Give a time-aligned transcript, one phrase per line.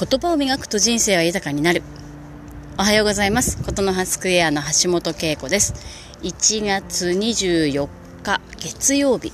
[0.00, 1.82] 言葉を磨くと人生は豊かになる。
[2.78, 3.62] おはようございます。
[3.62, 5.74] ことの葉スクエアの橋本恵子です。
[6.22, 7.86] 1月24
[8.22, 9.30] 日月曜日。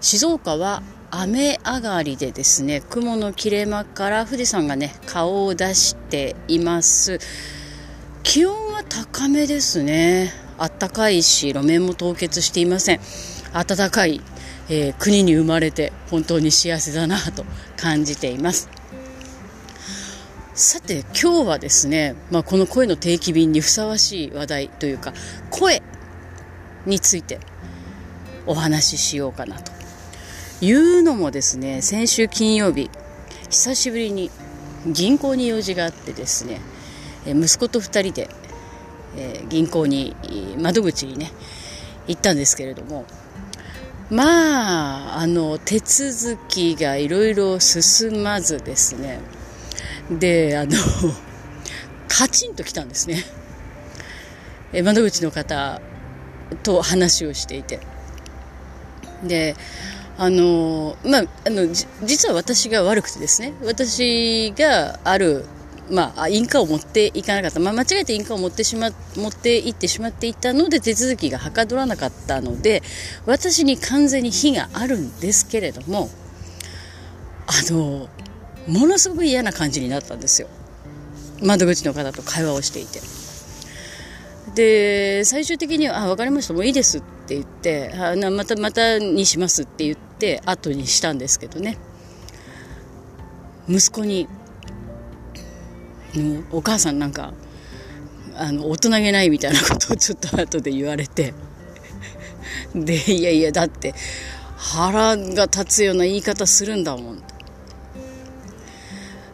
[0.00, 7.18] 静岡は雨上がりでですね、雲の切れ間から富士山がね、顔を出しています。
[8.22, 10.32] 気温は高めですね。
[10.56, 13.00] 暖かいし、路面も凍結していません。
[13.52, 14.22] 暖かい、
[14.70, 17.44] えー、国に生まれて本当に幸せだなと
[17.76, 18.70] 感じています。
[20.58, 25.12] さて今日はですね、まあ、この声の定期便にふさわしい話題というか
[25.50, 25.80] 声
[26.84, 27.38] について
[28.44, 29.70] お話ししようかなと。
[30.60, 32.90] いうのもですね先週金曜日
[33.48, 34.32] 久しぶりに
[34.84, 36.60] 銀行に用事があってですね
[37.24, 38.28] 息子と2人で、
[39.16, 40.16] え銀行に
[40.60, 41.30] 窓口にね
[42.08, 43.04] 行ったんですけれども
[44.10, 49.20] まああの手続きがいろいろ進まずですね
[50.10, 50.72] であの
[52.08, 53.24] カチンときたんですね。
[54.82, 55.80] 窓口の方
[56.62, 57.80] と話をしていて。
[59.22, 59.56] で
[60.16, 61.66] あのまああの
[62.04, 63.52] 実は私が悪くてですね。
[63.62, 65.44] 私がある
[65.90, 72.82] まあ、印鑑を持っていかなかった、まあ、間違えて印鑑を持ってしま持っていってしまっていたので手続きがはかどらなかったので
[73.26, 76.10] 私に完全に非があるんですけれども
[77.46, 78.08] あの
[78.68, 80.48] ものすごく嫌な感じになったんですよ。
[81.42, 83.00] 窓口の方と会話をしていて。
[84.54, 86.54] で最終的には「あ分かりました。
[86.54, 91.78] もういいです」って言ってあなまたまたにしますって言って後にしたんですけどね。
[93.68, 94.28] 息子に
[96.50, 97.32] 「お母さんなんか
[98.34, 101.34] あの大人げない」みたいなことをちょっと後で言われて。
[102.74, 103.94] でいやいやだって
[104.56, 107.22] 腹が立つような言い方するんだもん。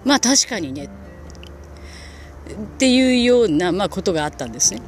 [0.05, 0.89] まあ確かにねっ
[2.79, 4.83] ていうような、まあ、ことがあったんですね。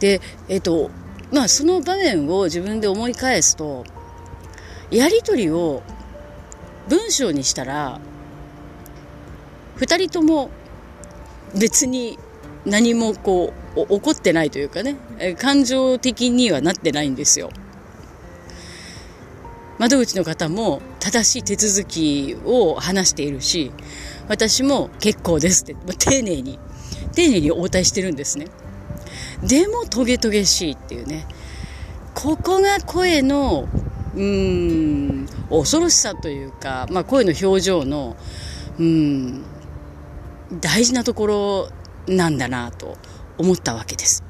[0.00, 0.90] でえっと
[1.32, 3.84] まあその場面を自分で思い返すと
[4.90, 5.82] やり取りを
[6.88, 8.00] 文章にしたら
[9.78, 10.50] 2人とも
[11.58, 12.18] 別に
[12.64, 14.96] 何もこう怒ってないというかね
[15.38, 17.50] 感情的にはなってないんですよ。
[19.78, 23.72] 窓口の方も正しい手続きを話しているし
[24.28, 26.58] 私も結構ですって丁寧に
[27.12, 28.46] 丁寧に応対してるんですね。
[29.42, 31.26] でもトゲトゲしいっていうね。
[32.14, 33.68] ここが声の
[34.14, 38.16] うーん恐ろしさというか、まあ、声の表情の
[38.78, 39.44] うん
[40.60, 41.68] 大事なところ
[42.06, 42.96] なんだなと
[43.38, 44.22] 思ったわけです。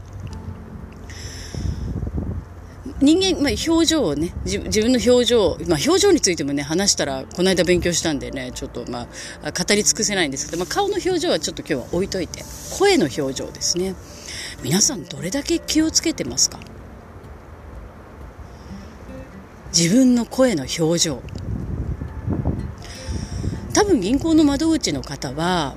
[3.04, 9.06] 人間、まあ、表情をね自分の表情、まあ、表情についてもね話したらこの間勉強したんでねちょっとま
[9.42, 12.42] あ語り尽くせないんですけど、まあ、顔の表情はちょっと今日は置いといて
[12.78, 13.94] 声の表情ですね。
[14.62, 16.58] 皆さんどれだけ気をつけてますか？
[19.76, 21.22] 自分の声の表情。
[23.74, 25.76] 多分銀行の窓口の方は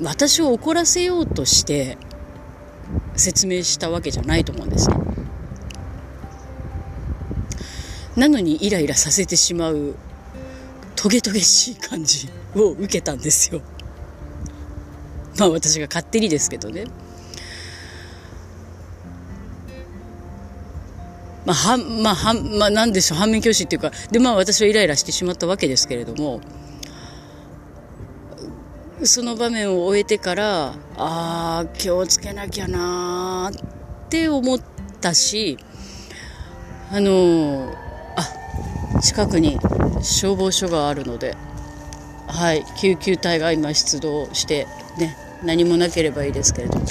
[0.00, 1.98] 私を怒らせようとして
[3.16, 4.96] 説明したわけじゃないと思うんですね。
[8.16, 9.94] なのにイライラさせてしまう
[10.96, 13.60] トゲトゲしい感じを受けたんですよ。
[15.38, 16.84] まあ私が勝手にですけどね。
[21.44, 26.40] まあ、はんまあ、はんまあ、なんでしょう、反面教師っていうか、で、まあ私はイライラしてしまったわけですけれども、
[29.02, 34.58] その場面を終えてから、ああ、気をつけなきゃなーって思っ
[35.02, 35.58] たし、
[36.90, 37.74] あの
[39.04, 39.58] 近くに
[40.00, 41.36] 消防署があるので、
[42.26, 44.66] はい、救急隊が今出動して
[44.98, 46.86] ね何もなければいいですけれども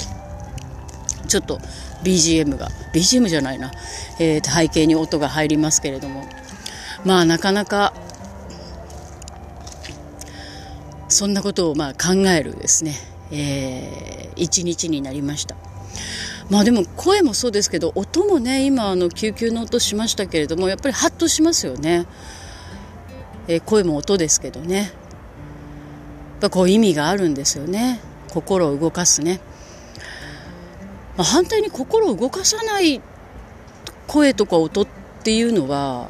[1.26, 1.58] ちょっと
[2.04, 3.72] BGM が BGM じゃないな、
[4.20, 6.24] えー、背景に音が入りますけれども
[7.04, 7.92] まあなかなか
[11.08, 12.94] そんなことをまあ考えるですね、
[13.32, 15.56] えー、一日になりました。
[16.50, 22.06] まあでも声もそうですけど音もね今あの救急の音しましたけれどもやっぱりハッとしますよね、
[23.48, 24.76] えー、声も音ですけどね。
[26.34, 28.00] やっぱこう意味があるんですよね。
[28.34, 29.40] 心を動かすね、
[31.16, 33.00] まあ、反対に心を動かさない
[34.08, 34.86] 声とか音っ
[35.22, 36.08] ていうのは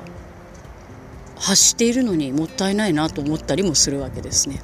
[1.36, 4.60] 発しているのにもったいないなと思ったりもするわけですね。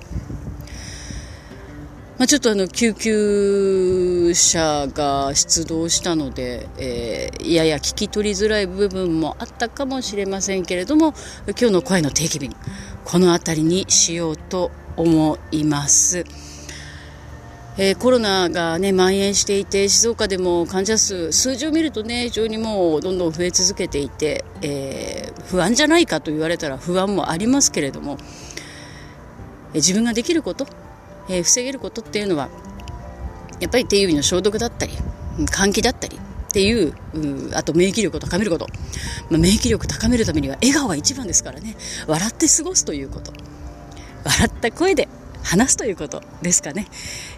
[2.21, 11.15] まあ、ちょっとあの救急車が出動したので、えー、やや聞き取りづらい部分もあったかもしれませんけれども
[11.59, 12.55] 今日の声の定期便
[13.07, 16.27] この辺りにしようと思います。
[17.79, 28.19] えー、コロナがね蔓延していて静岡でも患者数数字を見るとね非常にもうどんどん増え続けていて、えー、不安じゃないかと言われたら不安もありますけれども、
[29.71, 30.67] えー、自分ができること、
[31.31, 32.49] え防げることっていうのは
[33.61, 34.93] やっぱり手指の消毒だったり
[35.39, 36.95] 換気だったりっていう
[37.55, 38.67] あと免疫力を高めること、
[39.31, 41.77] まあ、免疫力高めるためには笑顔が一番ですからね。
[42.09, 43.33] 笑って過ごすということ。
[44.25, 45.09] 笑った声で
[45.43, 46.87] 話すということですかね、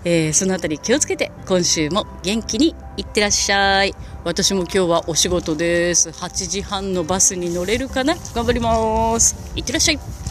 [0.04, 3.94] えー、そのあたり気をつけて今週も元気にいってらっしゃい。
[4.24, 6.08] 私も今日はお仕事です。
[6.08, 8.16] 8時半のバスに乗れるかな？
[8.34, 9.36] 頑張ります。
[9.54, 10.21] いってらっしゃい。